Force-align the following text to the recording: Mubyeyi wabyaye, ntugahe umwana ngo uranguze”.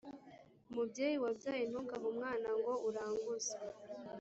Mubyeyi 0.73 1.17
wabyaye, 1.23 1.63
ntugahe 1.69 2.05
umwana 2.13 2.47
ngo 2.59 2.73
uranguze”. 2.87 3.55